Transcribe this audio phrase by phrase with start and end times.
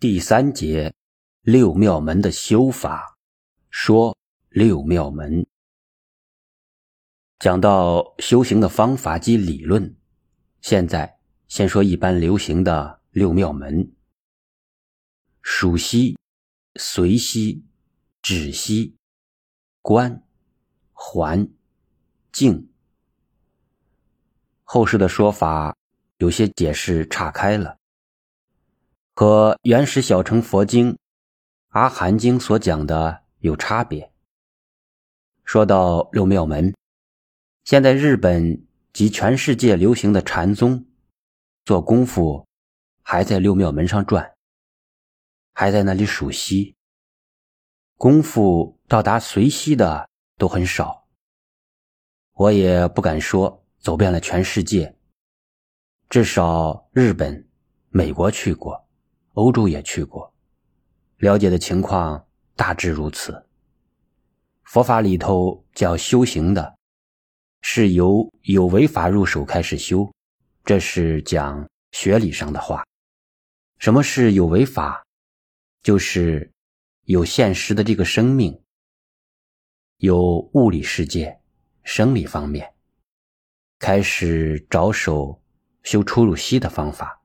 [0.00, 0.94] 第三节，
[1.40, 3.18] 六妙门的修法，
[3.68, 4.16] 说
[4.48, 5.44] 六妙门。
[7.40, 9.96] 讲到修行的方法及理论，
[10.60, 13.92] 现在先说一般流行的六妙门：
[15.42, 16.16] 数息、
[16.76, 17.64] 随息、
[18.22, 18.94] 止息、
[19.82, 20.22] 观、
[20.92, 21.50] 还、
[22.30, 22.70] 静。
[24.62, 25.76] 后世的说法
[26.18, 27.77] 有些解释岔开了。
[29.18, 30.92] 和原始小乘佛经
[31.70, 34.12] 《阿含经》所讲的有差别。
[35.42, 36.72] 说到六妙门，
[37.64, 40.86] 现在日本及全世界流行的禅宗，
[41.64, 42.46] 做功夫
[43.02, 44.34] 还在六妙门上转，
[45.52, 46.76] 还在那里数息。
[47.96, 51.08] 功夫到达随息的都很少。
[52.34, 54.96] 我也不敢说走遍了全世界，
[56.08, 57.48] 至少日本、
[57.88, 58.87] 美国去过。
[59.38, 60.34] 欧洲也去过，
[61.18, 63.46] 了解的情况大致如此。
[64.64, 66.76] 佛法里头叫修行的，
[67.62, 70.12] 是由有为法入手开始修，
[70.64, 72.84] 这是讲学理上的话。
[73.78, 75.04] 什么是有为法？
[75.84, 76.50] 就是
[77.04, 78.60] 有现实的这个生命，
[79.98, 81.40] 有物理世界、
[81.84, 82.74] 生理方面，
[83.78, 85.40] 开始着手
[85.84, 87.22] 修出入息的方法。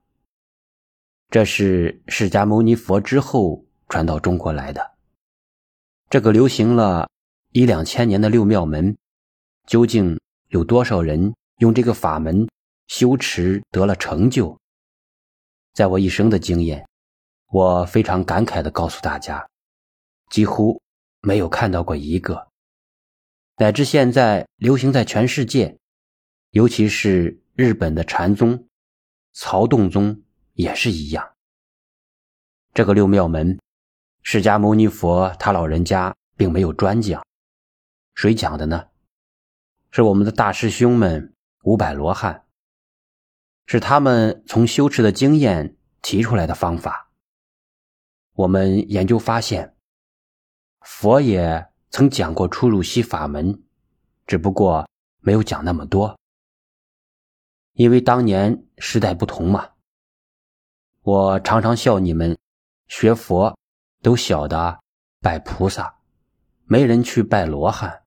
[1.30, 4.92] 这是释迦牟尼佛之后传到中国来的。
[6.08, 7.08] 这个流行了
[7.50, 8.96] 一两千年的六妙门，
[9.66, 12.48] 究竟有多少人用这个法门
[12.86, 14.56] 修持得了成就？
[15.72, 16.86] 在我一生的经验，
[17.50, 19.48] 我非常感慨地告诉大家，
[20.30, 20.80] 几乎
[21.20, 22.46] 没有看到过一个。
[23.56, 25.76] 乃至现在流行在全世界，
[26.50, 28.68] 尤其是日本的禅宗、
[29.32, 30.20] 曹洞宗。
[30.54, 31.34] 也是一样。
[32.72, 33.60] 这个六妙门，
[34.22, 37.24] 释迦牟尼佛他老人家并没有专讲，
[38.14, 38.88] 谁讲的呢？
[39.92, 41.32] 是我们的大师兄们
[41.62, 42.46] 五百罗汉，
[43.66, 47.12] 是他们从修持的经验提出来的方法。
[48.32, 49.76] 我们研究发现，
[50.80, 53.62] 佛也曾讲过出入息法门，
[54.26, 54.88] 只不过
[55.20, 56.18] 没有讲那么多，
[57.74, 59.73] 因为当年时代不同嘛。
[61.04, 62.38] 我常常笑你们，
[62.88, 63.54] 学佛
[64.00, 64.80] 都晓得
[65.20, 65.98] 拜菩萨，
[66.64, 68.04] 没人去拜罗汉，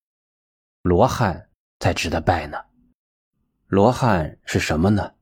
[0.81, 2.57] 罗汉才值得拜呢。
[3.67, 5.13] 罗汉是什么呢？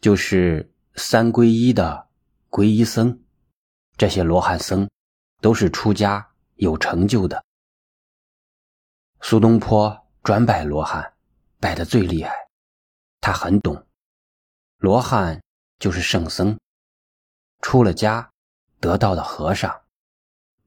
[0.00, 2.08] 就是三皈依的
[2.48, 3.22] 皈依僧，
[3.98, 4.88] 这些罗汉僧
[5.42, 7.44] 都是出家有成就的。
[9.20, 11.12] 苏东坡专拜罗汉，
[11.60, 12.32] 拜的最厉害，
[13.20, 13.86] 他很懂，
[14.78, 15.42] 罗汉
[15.78, 16.58] 就是圣僧。
[17.64, 18.30] 出了家，
[18.78, 19.74] 得道的和尚，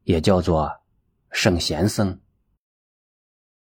[0.01, 0.81] 也叫做
[1.29, 2.19] 圣贤僧。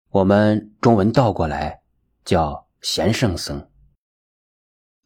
[0.09, 1.81] 我们中文倒过来
[2.25, 3.61] 叫贤圣僧。《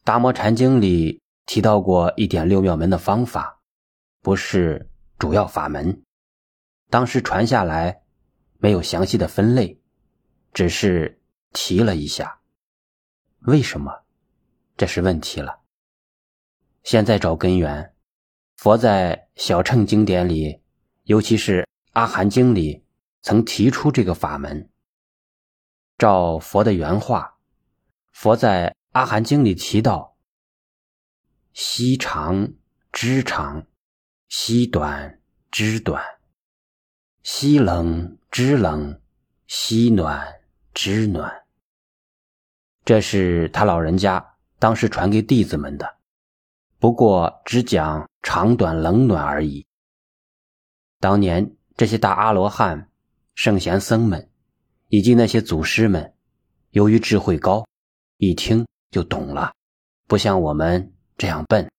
[0.03, 3.61] 达摩禅经》里提到过一点六妙门的方法，
[4.21, 6.01] 不是主要法门。
[6.89, 8.01] 当时传下来
[8.57, 9.79] 没有详细的分类，
[10.51, 11.21] 只是
[11.53, 12.41] 提了一下。
[13.41, 14.03] 为什么？
[14.75, 15.61] 这是问题了。
[16.81, 17.91] 现在找根源。
[18.55, 20.61] 佛在小乘经典里，
[21.03, 21.61] 尤其是
[21.91, 22.83] 《阿含经》里，
[23.21, 24.69] 曾提出这个法门。
[25.97, 27.37] 照佛的原话，
[28.11, 30.17] 佛在《阿含经》里提到：
[31.53, 32.53] 息长
[32.91, 33.67] 知长，
[34.29, 36.03] 息短知短，
[37.23, 38.99] 息冷知冷，
[39.47, 40.41] 息暖
[40.73, 41.43] 知暖。
[42.83, 45.97] 这是他老人家当时传给弟子们的。
[46.79, 49.65] 不过只讲长短冷暖而已。
[50.99, 52.89] 当年这些大阿罗汉、
[53.33, 54.29] 圣贤僧们，
[54.89, 56.13] 以及那些祖师们，
[56.71, 57.65] 由于智慧高，
[58.17, 59.53] 一听就懂了，
[60.07, 61.69] 不像我们这样笨。